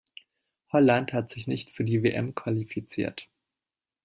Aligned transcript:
Holland 0.71 1.13
hat 1.13 1.29
sich 1.29 1.45
nicht 1.45 1.69
für 1.69 1.83
die 1.83 2.01
WM 2.01 2.33
qualifiziert. 2.33 3.27